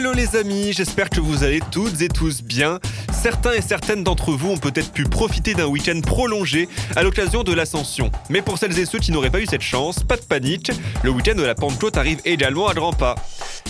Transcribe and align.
Hello 0.00 0.14
les 0.14 0.34
amis, 0.34 0.72
j'espère 0.72 1.10
que 1.10 1.20
vous 1.20 1.44
allez 1.44 1.60
toutes 1.70 2.00
et 2.00 2.08
tous 2.08 2.42
bien. 2.42 2.80
Certains 3.22 3.52
et 3.52 3.60
certaines 3.60 4.02
d'entre 4.02 4.32
vous 4.32 4.52
ont 4.52 4.56
peut-être 4.56 4.92
pu 4.92 5.04
profiter 5.04 5.52
d'un 5.52 5.66
week-end 5.66 6.00
prolongé 6.00 6.70
à 6.96 7.02
l'occasion 7.02 7.42
de 7.42 7.52
l'ascension. 7.52 8.10
Mais 8.30 8.40
pour 8.40 8.56
celles 8.56 8.78
et 8.78 8.86
ceux 8.86 8.98
qui 8.98 9.12
n'auraient 9.12 9.28
pas 9.28 9.42
eu 9.42 9.46
cette 9.46 9.60
chance, 9.60 10.02
pas 10.02 10.16
de 10.16 10.22
panique, 10.22 10.72
le 11.02 11.10
week-end 11.10 11.34
de 11.34 11.42
la 11.42 11.54
Pentecôte 11.54 11.98
arrive 11.98 12.20
également 12.24 12.66
à 12.66 12.72
grands 12.72 12.94
pas. 12.94 13.16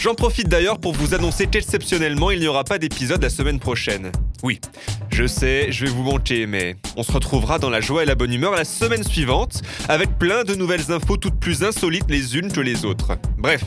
J'en 0.00 0.14
profite 0.14 0.48
d'ailleurs 0.48 0.78
pour 0.78 0.92
vous 0.92 1.14
annoncer 1.14 1.48
qu'exceptionnellement 1.48 2.30
il 2.30 2.38
n'y 2.38 2.46
aura 2.46 2.62
pas 2.62 2.78
d'épisode 2.78 3.20
la 3.24 3.28
semaine 3.28 3.58
prochaine. 3.58 4.12
Oui, 4.44 4.60
je 5.10 5.26
sais, 5.26 5.72
je 5.72 5.84
vais 5.84 5.90
vous 5.90 6.04
manquer, 6.04 6.46
mais 6.46 6.76
on 6.96 7.02
se 7.02 7.10
retrouvera 7.10 7.58
dans 7.58 7.70
la 7.70 7.80
joie 7.80 8.04
et 8.04 8.06
la 8.06 8.14
bonne 8.14 8.32
humeur 8.32 8.52
la 8.52 8.64
semaine 8.64 9.02
suivante, 9.02 9.62
avec 9.88 10.16
plein 10.16 10.44
de 10.44 10.54
nouvelles 10.54 10.92
infos 10.92 11.16
toutes 11.16 11.40
plus 11.40 11.64
insolites 11.64 12.08
les 12.08 12.36
unes 12.36 12.52
que 12.52 12.60
les 12.60 12.84
autres. 12.84 13.18
Bref, 13.36 13.64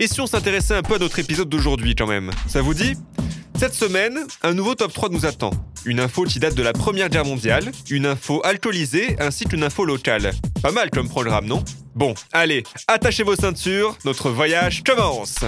et 0.00 0.08
si 0.08 0.20
on 0.20 0.26
s'intéressait 0.26 0.74
un 0.74 0.82
peu 0.82 0.96
à 0.96 0.98
notre 0.98 1.20
épisode 1.20 1.48
d'aujourd'hui 1.48 1.94
quand 1.94 2.08
même? 2.08 2.32
Ça 2.48 2.62
vous 2.62 2.74
dit? 2.74 2.96
Cette 3.64 3.72
semaine, 3.72 4.26
un 4.42 4.52
nouveau 4.52 4.74
top 4.74 4.92
3 4.92 5.08
nous 5.08 5.24
attend. 5.24 5.48
Une 5.86 5.98
info 5.98 6.24
qui 6.24 6.38
date 6.38 6.54
de 6.54 6.62
la 6.62 6.74
Première 6.74 7.08
Guerre 7.08 7.24
mondiale, 7.24 7.72
une 7.88 8.04
info 8.04 8.42
alcoolisée 8.44 9.16
ainsi 9.18 9.46
qu'une 9.46 9.62
info 9.62 9.86
locale. 9.86 10.32
Pas 10.62 10.70
mal 10.70 10.90
comme 10.90 11.08
programme, 11.08 11.46
non? 11.46 11.64
Bon, 11.94 12.12
allez, 12.34 12.62
attachez 12.88 13.22
vos 13.22 13.36
ceintures, 13.36 13.96
notre 14.04 14.28
voyage 14.28 14.82
commence 14.82 15.38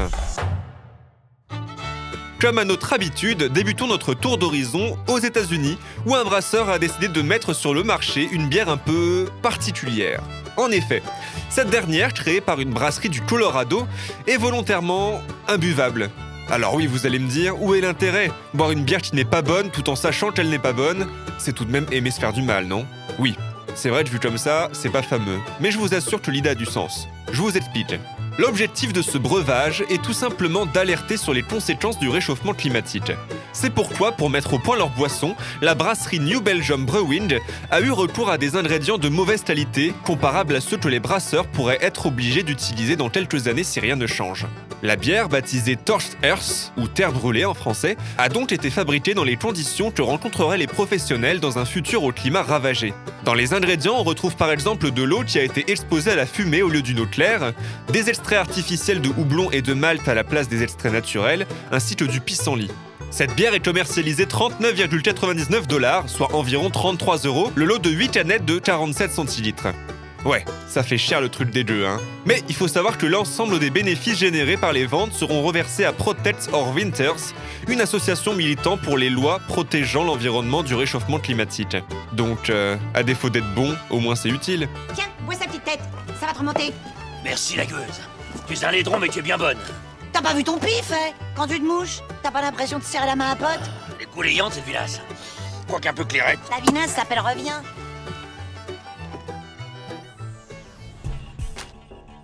comme 2.40 2.58
à 2.58 2.64
notre 2.64 2.92
habitude, 2.92 3.44
débutons 3.44 3.86
notre 3.86 4.12
tour 4.12 4.36
d'horizon 4.36 4.96
aux 5.08 5.18
États-Unis, 5.18 5.78
où 6.04 6.14
un 6.14 6.22
brasseur 6.22 6.68
a 6.68 6.78
décidé 6.78 7.08
de 7.08 7.22
mettre 7.22 7.54
sur 7.54 7.72
le 7.72 7.82
marché 7.82 8.28
une 8.30 8.48
bière 8.48 8.68
un 8.68 8.76
peu 8.76 9.28
particulière. 9.42 10.22
En 10.58 10.70
effet, 10.70 11.02
cette 11.48 11.70
dernière, 11.70 12.12
créée 12.12 12.42
par 12.42 12.60
une 12.60 12.72
brasserie 12.72 13.08
du 13.08 13.22
Colorado, 13.22 13.86
est 14.26 14.36
volontairement 14.36 15.22
imbuvable. 15.48 16.10
Alors 16.48 16.74
oui, 16.74 16.86
vous 16.86 17.06
allez 17.06 17.18
me 17.18 17.28
dire, 17.28 17.60
où 17.60 17.74
est 17.74 17.80
l'intérêt? 17.80 18.30
Boire 18.54 18.70
une 18.70 18.84
bière 18.84 19.02
qui 19.02 19.16
n'est 19.16 19.24
pas 19.24 19.42
bonne 19.42 19.70
tout 19.70 19.90
en 19.90 19.96
sachant 19.96 20.30
qu'elle 20.30 20.48
n'est 20.48 20.60
pas 20.60 20.72
bonne, 20.72 21.08
c'est 21.38 21.52
tout 21.52 21.64
de 21.64 21.72
même 21.72 21.86
aimer 21.90 22.12
se 22.12 22.20
faire 22.20 22.32
du 22.32 22.42
mal, 22.42 22.66
non? 22.66 22.86
Oui, 23.18 23.36
c'est 23.74 23.88
vrai 23.88 24.04
que 24.04 24.10
vu 24.10 24.20
comme 24.20 24.38
ça, 24.38 24.68
c'est 24.72 24.90
pas 24.90 25.02
fameux. 25.02 25.38
Mais 25.60 25.72
je 25.72 25.78
vous 25.78 25.92
assure 25.92 26.22
que 26.22 26.30
l'idée 26.30 26.50
a 26.50 26.54
du 26.54 26.64
sens. 26.64 27.08
Je 27.32 27.42
vous 27.42 27.56
explique. 27.56 27.96
L'objectif 28.38 28.92
de 28.92 29.02
ce 29.02 29.18
breuvage 29.18 29.82
est 29.90 30.02
tout 30.02 30.12
simplement 30.12 30.66
d'alerter 30.66 31.16
sur 31.16 31.34
les 31.34 31.42
conséquences 31.42 31.98
du 31.98 32.08
réchauffement 32.08 32.54
climatique. 32.54 33.10
C'est 33.58 33.70
pourquoi, 33.70 34.12
pour 34.12 34.28
mettre 34.28 34.52
au 34.52 34.58
point 34.58 34.76
leur 34.76 34.90
boisson, 34.90 35.34
la 35.62 35.74
brasserie 35.74 36.20
New 36.20 36.42
Belgium 36.42 36.84
Brewing 36.84 37.38
a 37.70 37.80
eu 37.80 37.90
recours 37.90 38.28
à 38.28 38.36
des 38.36 38.54
ingrédients 38.54 38.98
de 38.98 39.08
mauvaise 39.08 39.42
qualité, 39.42 39.94
comparables 40.04 40.56
à 40.56 40.60
ceux 40.60 40.76
que 40.76 40.88
les 40.88 41.00
brasseurs 41.00 41.46
pourraient 41.46 41.78
être 41.80 42.04
obligés 42.04 42.42
d'utiliser 42.42 42.96
dans 42.96 43.08
quelques 43.08 43.48
années 43.48 43.64
si 43.64 43.80
rien 43.80 43.96
ne 43.96 44.06
change. 44.06 44.46
La 44.82 44.96
bière, 44.96 45.30
baptisée 45.30 45.76
Torched 45.76 46.18
Earth, 46.22 46.70
ou 46.76 46.86
terre 46.86 47.12
brûlée 47.12 47.46
en 47.46 47.54
français, 47.54 47.96
a 48.18 48.28
donc 48.28 48.52
été 48.52 48.68
fabriquée 48.68 49.14
dans 49.14 49.24
les 49.24 49.36
conditions 49.36 49.90
que 49.90 50.02
rencontreraient 50.02 50.58
les 50.58 50.66
professionnels 50.66 51.40
dans 51.40 51.58
un 51.58 51.64
futur 51.64 52.04
au 52.04 52.12
climat 52.12 52.42
ravagé. 52.42 52.92
Dans 53.24 53.32
les 53.32 53.54
ingrédients, 53.54 53.96
on 53.96 54.02
retrouve 54.02 54.36
par 54.36 54.52
exemple 54.52 54.90
de 54.90 55.02
l'eau 55.02 55.22
qui 55.26 55.38
a 55.38 55.42
été 55.42 55.70
exposée 55.72 56.10
à 56.10 56.16
la 56.16 56.26
fumée 56.26 56.60
au 56.60 56.68
lieu 56.68 56.82
d'une 56.82 57.00
eau 57.00 57.06
claire, 57.06 57.54
des 57.90 58.10
extraits 58.10 58.38
artificiels 58.38 59.00
de 59.00 59.08
houblon 59.08 59.50
et 59.50 59.62
de 59.62 59.72
malt 59.72 60.06
à 60.06 60.14
la 60.14 60.24
place 60.24 60.46
des 60.46 60.62
extraits 60.62 60.92
naturels, 60.92 61.46
ainsi 61.72 61.96
que 61.96 62.04
du 62.04 62.20
pissenlit. 62.20 62.70
Cette 63.10 63.34
bière 63.34 63.54
est 63.54 63.64
commercialisée 63.64 64.26
39,99 64.26 65.66
dollars, 65.66 66.08
soit 66.08 66.34
environ 66.34 66.70
33 66.70 67.18
euros, 67.18 67.50
le 67.54 67.64
lot 67.64 67.78
de 67.78 67.90
8 67.90 68.10
canettes 68.10 68.44
de 68.44 68.58
47 68.58 69.10
centilitres. 69.10 69.68
Ouais, 70.24 70.44
ça 70.66 70.82
fait 70.82 70.98
cher 70.98 71.20
le 71.20 71.28
truc 71.28 71.50
des 71.50 71.62
deux, 71.62 71.86
hein. 71.86 72.00
Mais 72.24 72.42
il 72.48 72.54
faut 72.54 72.66
savoir 72.66 72.98
que 72.98 73.06
l'ensemble 73.06 73.60
des 73.60 73.70
bénéfices 73.70 74.18
générés 74.18 74.56
par 74.56 74.72
les 74.72 74.84
ventes 74.84 75.12
seront 75.12 75.42
reversés 75.42 75.84
à 75.84 75.92
Protect 75.92 76.50
Our 76.52 76.74
Winters, 76.74 77.32
une 77.68 77.80
association 77.80 78.34
militant 78.34 78.76
pour 78.76 78.98
les 78.98 79.08
lois 79.08 79.40
protégeant 79.46 80.02
l'environnement 80.02 80.64
du 80.64 80.74
réchauffement 80.74 81.20
climatique. 81.20 81.76
Donc, 82.12 82.50
euh, 82.50 82.76
à 82.92 83.04
défaut 83.04 83.30
d'être 83.30 83.54
bon, 83.54 83.76
au 83.88 84.00
moins 84.00 84.16
c'est 84.16 84.30
utile. 84.30 84.68
Tiens, 84.94 85.04
bois 85.24 85.36
sa 85.36 85.46
petite 85.46 85.64
tête, 85.64 85.80
ça 86.18 86.26
va 86.26 86.32
te 86.32 86.38
remonter? 86.38 86.72
Merci 87.24 87.56
la 87.56 87.64
gueuse. 87.64 88.00
Tu 88.48 88.54
es 88.54 88.64
un 88.64 88.72
laidron 88.72 88.98
mais 88.98 89.08
tu 89.08 89.20
es 89.20 89.22
bien 89.22 89.38
bonne. 89.38 89.58
T'as 90.16 90.22
pas 90.22 90.32
vu 90.32 90.44
ton 90.44 90.56
pif, 90.56 90.92
hein 90.92 91.12
Quand 91.36 91.46
tu 91.46 91.60
te 91.60 91.62
mouches, 91.62 91.98
t'as 92.22 92.30
pas 92.30 92.40
l'impression 92.40 92.78
de 92.78 92.82
serrer 92.82 93.04
la 93.04 93.16
main 93.16 93.26
à 93.26 93.32
un 93.32 93.36
pote 93.36 93.70
Les 94.00 94.06
couléantes 94.06 94.54
cette 94.54 94.64
vilasse. 94.64 94.98
Quoiqu'un 95.68 95.92
peu 95.92 96.06
clairette. 96.06 96.38
La 96.50 96.64
vinasse 96.64 96.92
s'appelle 96.92 97.20
Reviens. 97.20 97.62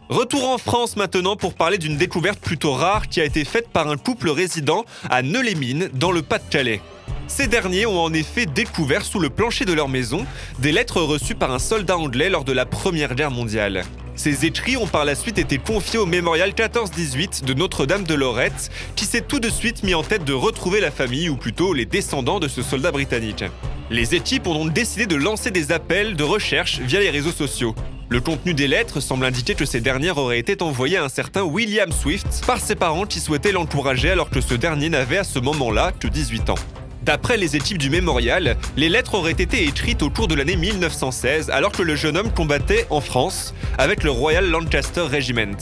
Retour 0.09 0.49
en 0.49 0.57
France 0.57 0.97
maintenant 0.97 1.37
pour 1.37 1.53
parler 1.53 1.77
d'une 1.77 1.99
découverte 1.99 2.41
plutôt 2.41 2.73
rare 2.73 3.09
qui 3.09 3.21
a 3.21 3.25
été 3.27 3.45
faite 3.45 3.69
par 3.69 3.87
un 3.91 3.99
couple 3.99 4.31
résident 4.31 4.87
à 5.11 5.21
Neux-les-Mines, 5.21 5.91
dans 5.93 6.13
le 6.13 6.23
Pas-de-Calais. 6.23 6.81
Ces 7.29 7.47
derniers 7.47 7.85
ont 7.85 8.01
en 8.01 8.15
effet 8.15 8.47
découvert 8.47 9.05
sous 9.05 9.21
le 9.21 9.29
plancher 9.29 9.67
de 9.67 9.75
leur 9.75 9.91
maison 9.91 10.25
des 10.61 10.73
lettres 10.73 11.03
reçues 11.03 11.35
par 11.35 11.53
un 11.53 11.59
soldat 11.59 11.99
anglais 11.99 12.31
lors 12.31 12.45
de 12.45 12.53
la 12.53 12.65
Première 12.65 13.15
Guerre 13.15 13.31
mondiale. 13.31 13.85
Ces 14.15 14.45
écrits 14.45 14.77
ont 14.77 14.87
par 14.87 15.05
la 15.05 15.15
suite 15.15 15.39
été 15.39 15.59
confiés 15.59 15.99
au 15.99 16.07
mémorial 16.07 16.51
14-18 16.51 17.45
de 17.45 17.55
Notre-Dame 17.55 18.05
de 18.05 18.15
Lorette, 18.15 18.71
qui 18.95 19.07
s'est 19.07 19.23
tout 19.23 19.41
de 19.41 19.49
suite 19.49 19.83
mis 19.83 19.95
en 19.95 20.03
tête 20.03 20.25
de 20.25 20.35
retrouver 20.35 20.81
la 20.81 20.91
famille, 20.91 21.31
ou 21.31 21.37
plutôt 21.37 21.73
les 21.73 21.87
descendants 21.87 22.39
de 22.39 22.49
ce 22.49 22.63
soldat 22.63 22.93
britannique. 22.93 23.45
Les 23.91 24.15
équipes 24.15 24.47
ont 24.47 24.55
donc 24.55 24.73
décidé 24.73 25.07
de 25.07 25.17
lancer 25.17 25.51
des 25.51 25.73
appels 25.73 26.15
de 26.15 26.25
recherche 26.25 26.81
via 26.81 27.01
les 27.01 27.11
réseaux 27.11 27.33
sociaux. 27.33 27.75
Le 28.11 28.21
contenu 28.21 28.53
des 28.53 28.69
lettres 28.69 29.01
semble 29.01 29.25
indiquer 29.25 29.55
que 29.55 29.65
ces 29.65 29.81
dernières 29.81 30.19
auraient 30.19 30.39
été 30.39 30.63
envoyées 30.63 30.99
à 30.99 31.05
un 31.05 31.09
certain 31.09 31.43
William 31.43 31.91
Swift 31.91 32.45
par 32.47 32.61
ses 32.61 32.75
parents 32.75 33.07
qui 33.07 33.21
souhaitaient 33.21 33.53
l'encourager 33.53 34.11
alors 34.11 34.29
que 34.29 34.43
ce 34.43 34.55
dernier 34.55 34.91
n'avait 34.91 35.19
à 35.19 35.25
ce 35.25 35.39
moment-là 35.39 35.93
que 35.99 36.09
18 36.09 36.51
ans. 36.51 36.82
D'après 37.05 37.37
les 37.37 37.57
équipes 37.57 37.79
du 37.79 37.91
mémorial, 37.91 38.57
les 38.77 38.89
lettres 38.89 39.15
auraient 39.15 39.33
été 39.33 39.65
écrites 39.65 40.03
au 40.03 40.11
cours 40.11 40.29
de 40.29 40.37
l'année 40.37 40.55
1916 40.55 41.51
alors 41.51 41.73
que 41.73 41.83
le 41.83 41.97
jeune 41.97 42.17
homme 42.17 42.33
combattait 42.33 42.87
en 42.91 43.01
France 43.01 43.55
avec 43.77 44.05
le 44.05 44.11
Royal 44.13 44.49
Lancaster 44.49 45.01
Regiment. 45.01 45.57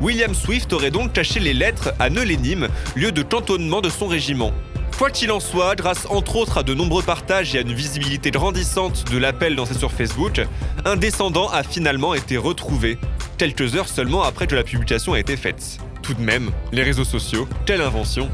William 0.00 0.34
Swift 0.34 0.72
aurait 0.72 0.90
donc 0.90 1.12
caché 1.12 1.38
les 1.38 1.54
lettres 1.54 1.92
à 2.00 2.10
Neulénime, 2.10 2.68
lieu 2.96 3.12
de 3.12 3.22
cantonnement 3.22 3.80
de 3.80 3.88
son 3.88 4.08
régiment. 4.08 4.52
Quoi 4.98 5.10
qu'il 5.10 5.30
en 5.30 5.38
soit, 5.38 5.76
grâce 5.76 6.06
entre 6.10 6.34
autres 6.36 6.58
à 6.58 6.62
de 6.64 6.74
nombreux 6.74 7.04
partages 7.04 7.54
et 7.54 7.58
à 7.58 7.60
une 7.60 7.72
visibilité 7.72 8.32
grandissante 8.32 9.04
de 9.12 9.16
l'appel 9.16 9.54
lancé 9.54 9.74
sur 9.74 9.92
Facebook, 9.92 10.42
un 10.84 10.96
descendant 10.96 11.48
a 11.50 11.62
finalement 11.62 12.14
été 12.14 12.36
retrouvé, 12.36 12.98
quelques 13.38 13.76
heures 13.76 13.88
seulement 13.88 14.24
après 14.24 14.48
que 14.48 14.56
la 14.56 14.64
publication 14.64 15.12
a 15.12 15.20
été 15.20 15.36
faite. 15.36 15.78
Tout 16.02 16.14
de 16.14 16.20
même, 16.20 16.50
les 16.72 16.82
réseaux 16.82 17.04
sociaux, 17.04 17.48
quelle 17.64 17.80
invention 17.80 18.28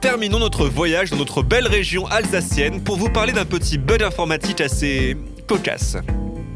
Terminons 0.00 0.38
notre 0.38 0.66
voyage 0.66 1.10
dans 1.10 1.18
notre 1.18 1.42
belle 1.42 1.66
région 1.66 2.06
alsacienne 2.06 2.80
pour 2.80 2.96
vous 2.96 3.10
parler 3.10 3.34
d'un 3.34 3.44
petit 3.44 3.76
bug 3.76 4.02
informatique 4.02 4.62
assez 4.62 5.14
cocasse. 5.46 5.98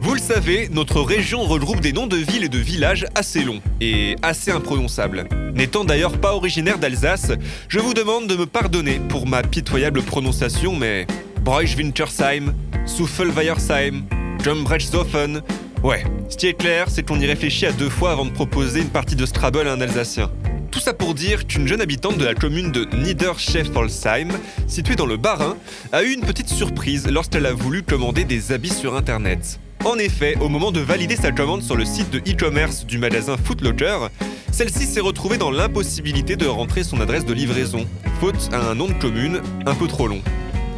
Vous 0.00 0.14
le 0.14 0.20
savez, 0.20 0.70
notre 0.70 1.02
région 1.02 1.42
regroupe 1.42 1.80
des 1.80 1.92
noms 1.92 2.06
de 2.06 2.16
villes 2.16 2.44
et 2.44 2.48
de 2.48 2.56
villages 2.58 3.04
assez 3.14 3.44
longs 3.44 3.60
et 3.82 4.16
assez 4.22 4.50
imprononçables. 4.50 5.28
N'étant 5.54 5.84
d'ailleurs 5.84 6.18
pas 6.18 6.34
originaire 6.34 6.78
d'Alsace, 6.78 7.32
je 7.68 7.78
vous 7.80 7.92
demande 7.92 8.28
de 8.28 8.34
me 8.34 8.46
pardonner 8.46 8.98
pour 9.10 9.26
ma 9.26 9.42
pitoyable 9.42 10.00
prononciation, 10.00 10.74
mais 10.74 11.06
Breuch-Wintersheim, 11.42 12.54
Souffel-Weiersheim, 12.86 14.04
Jumbrechtshofen. 14.42 15.42
Ouais, 15.82 16.02
ce 16.30 16.38
qui 16.38 16.46
est 16.46 16.54
clair, 16.54 16.86
c'est 16.88 17.02
qu'on 17.02 17.20
y 17.20 17.26
réfléchit 17.26 17.66
à 17.66 17.72
deux 17.72 17.90
fois 17.90 18.12
avant 18.12 18.24
de 18.24 18.30
proposer 18.30 18.80
une 18.80 18.88
partie 18.88 19.16
de 19.16 19.26
Scrabble 19.26 19.68
à 19.68 19.72
un 19.74 19.82
Alsacien. 19.82 20.30
Tout 20.74 20.80
ça 20.80 20.92
pour 20.92 21.14
dire 21.14 21.46
qu'une 21.46 21.68
jeune 21.68 21.80
habitante 21.80 22.18
de 22.18 22.24
la 22.24 22.34
commune 22.34 22.72
de 22.72 22.84
Niederscheffolsheim, 22.96 24.32
située 24.66 24.96
dans 24.96 25.06
le 25.06 25.16
Bas-Rhin, 25.16 25.56
a 25.92 26.02
eu 26.02 26.10
une 26.10 26.22
petite 26.22 26.48
surprise 26.48 27.06
lorsqu'elle 27.08 27.46
a 27.46 27.52
voulu 27.52 27.84
commander 27.84 28.24
des 28.24 28.50
habits 28.50 28.74
sur 28.74 28.96
Internet. 28.96 29.60
En 29.84 29.98
effet, 29.98 30.36
au 30.40 30.48
moment 30.48 30.72
de 30.72 30.80
valider 30.80 31.14
sa 31.14 31.30
commande 31.30 31.62
sur 31.62 31.76
le 31.76 31.84
site 31.84 32.10
de 32.10 32.18
e-commerce 32.18 32.86
du 32.86 32.98
magasin 32.98 33.36
Footlocker, 33.36 34.08
celle-ci 34.50 34.86
s'est 34.86 34.98
retrouvée 34.98 35.38
dans 35.38 35.52
l'impossibilité 35.52 36.34
de 36.34 36.46
rentrer 36.46 36.82
son 36.82 37.00
adresse 37.00 37.24
de 37.24 37.34
livraison, 37.34 37.86
faute 38.18 38.48
à 38.52 38.68
un 38.68 38.74
nom 38.74 38.88
de 38.88 38.94
commune 38.94 39.42
un 39.66 39.76
peu 39.76 39.86
trop 39.86 40.08
long. 40.08 40.22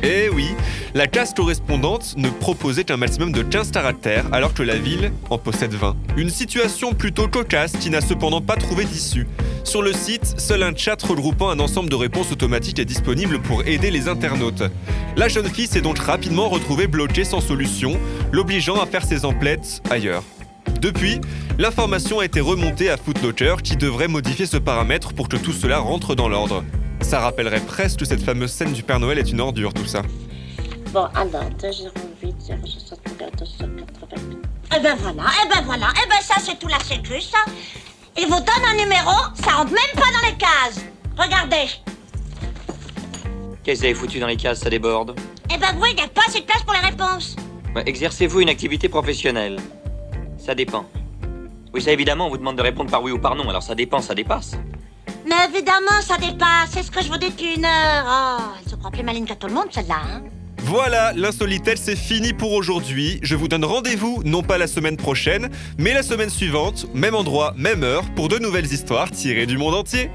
Eh 0.02 0.28
oui, 0.28 0.48
la 0.94 1.06
case 1.06 1.34
correspondante 1.34 2.14
ne 2.16 2.28
proposait 2.28 2.84
qu'un 2.84 2.96
maximum 2.96 3.32
de 3.32 3.42
15 3.42 3.70
caractères 3.70 4.24
alors 4.32 4.54
que 4.54 4.62
la 4.62 4.76
ville 4.76 5.12
en 5.30 5.38
possède 5.38 5.72
20. 5.72 5.96
Une 6.16 6.30
situation 6.30 6.92
plutôt 6.92 7.28
cocasse 7.28 7.72
qui 7.72 7.90
n'a 7.90 8.00
cependant 8.00 8.40
pas 8.40 8.56
trouvé 8.56 8.84
d'issue. 8.84 9.26
Sur 9.64 9.82
le 9.82 9.92
site, 9.92 10.38
seul 10.38 10.62
un 10.62 10.76
chat 10.76 11.02
regroupant 11.02 11.48
un 11.48 11.58
ensemble 11.58 11.88
de 11.88 11.96
réponses 11.96 12.30
automatiques 12.30 12.78
est 12.78 12.84
disponible 12.84 13.40
pour 13.40 13.66
aider 13.66 13.90
les 13.90 14.08
internautes. 14.08 14.62
La 15.16 15.28
jeune 15.28 15.48
fille 15.48 15.66
s'est 15.66 15.80
donc 15.80 15.98
rapidement 15.98 16.48
retrouvée 16.48 16.86
bloquée 16.86 17.24
sans 17.24 17.40
solution, 17.40 17.98
l'obligeant 18.32 18.80
à 18.80 18.86
faire 18.86 19.04
ses 19.04 19.24
emplettes 19.24 19.82
ailleurs. 19.90 20.22
Depuis, 20.80 21.20
l'information 21.58 22.20
a 22.20 22.26
été 22.26 22.40
remontée 22.40 22.90
à 22.90 22.96
Footlocker 22.96 23.56
qui 23.62 23.76
devrait 23.76 24.08
modifier 24.08 24.46
ce 24.46 24.58
paramètre 24.58 25.14
pour 25.14 25.28
que 25.28 25.36
tout 25.36 25.52
cela 25.52 25.78
rentre 25.78 26.14
dans 26.14 26.28
l'ordre. 26.28 26.62
Ça 27.06 27.20
rappellerait 27.20 27.60
presque 27.60 28.00
que 28.00 28.04
cette 28.04 28.20
fameuse 28.20 28.50
scène 28.50 28.72
du 28.72 28.82
Père 28.82 28.98
Noël 28.98 29.16
est 29.20 29.30
une 29.30 29.40
ordure, 29.40 29.72
tout 29.72 29.86
ça. 29.86 30.02
Bon, 30.92 31.04
alors, 31.14 31.48
208, 31.62 32.34
064, 32.40 33.38
280. 33.38 34.22
Eh 34.76 34.80
ben 34.80 34.96
voilà, 34.96 35.22
eh 35.44 35.48
ben 35.48 35.62
voilà, 35.64 35.86
eh 36.04 36.08
ben 36.08 36.20
ça 36.20 36.34
c'est 36.40 36.58
tout 36.58 36.66
la 36.66 36.80
sécu, 36.80 37.20
ça. 37.20 37.38
Il 38.18 38.24
vous 38.26 38.40
donne 38.40 38.64
un 38.68 38.74
numéro, 38.82 39.12
ça 39.34 39.52
rentre 39.52 39.70
même 39.70 39.94
pas 39.94 40.00
dans 40.00 40.28
les 40.28 40.36
cases. 40.36 40.84
Regardez. 41.16 41.70
Qu'est-ce 43.62 43.76
que 43.76 43.78
vous 43.78 43.84
avez 43.84 43.94
foutu 43.94 44.18
dans 44.18 44.26
les 44.26 44.36
cases, 44.36 44.58
ça 44.58 44.68
déborde 44.68 45.16
Eh 45.54 45.58
ben 45.58 45.76
oui, 45.80 45.90
il 45.92 45.96
n'y 45.98 46.02
a 46.02 46.08
pas 46.08 46.22
assez 46.26 46.40
de 46.40 46.44
place 46.44 46.64
pour 46.64 46.72
les 46.72 46.80
réponses. 46.80 47.36
Ouais, 47.76 47.84
Exercez-vous 47.86 48.40
une 48.40 48.48
activité 48.48 48.88
professionnelle 48.88 49.60
Ça 50.38 50.56
dépend. 50.56 50.86
Oui, 51.72 51.80
ça 51.80 51.92
évidemment, 51.92 52.26
on 52.26 52.30
vous 52.30 52.38
demande 52.38 52.56
de 52.56 52.62
répondre 52.62 52.90
par 52.90 53.00
oui 53.04 53.12
ou 53.12 53.18
par 53.20 53.36
non, 53.36 53.48
alors 53.48 53.62
ça 53.62 53.76
dépend, 53.76 54.00
ça 54.00 54.16
dépasse. 54.16 54.56
Mais 55.26 55.34
évidemment, 55.52 56.00
ça 56.02 56.16
dépasse. 56.16 56.70
C'est 56.72 56.82
ce 56.82 56.90
que 56.90 57.02
je 57.02 57.08
vous 57.08 57.18
dis 57.18 57.30
depuis 57.30 57.54
une 57.56 57.64
heure. 57.64 58.04
Oh, 58.06 58.42
elle 58.64 58.70
se 58.70 58.76
croit 58.76 58.90
plus 58.90 59.02
maligne 59.02 59.26
que 59.26 59.34
tout 59.34 59.48
le 59.48 59.54
monde, 59.54 59.66
celle-là. 59.70 59.96
Hein 60.04 60.22
Voilà, 60.58 61.12
l'insolitel 61.14 61.78
c'est 61.78 61.96
fini 61.96 62.32
pour 62.32 62.52
aujourd'hui. 62.52 63.18
Je 63.22 63.34
vous 63.34 63.48
donne 63.48 63.64
rendez-vous 63.64 64.22
non 64.24 64.42
pas 64.42 64.58
la 64.58 64.66
semaine 64.66 64.96
prochaine, 64.96 65.50
mais 65.78 65.92
la 65.92 66.02
semaine 66.02 66.30
suivante, 66.30 66.86
même 66.94 67.14
endroit, 67.14 67.54
même 67.56 67.82
heure, 67.82 68.04
pour 68.14 68.28
de 68.28 68.38
nouvelles 68.38 68.72
histoires 68.72 69.10
tirées 69.10 69.46
du 69.46 69.58
monde 69.58 69.74
entier. 69.74 70.10